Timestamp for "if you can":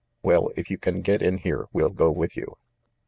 0.55-1.01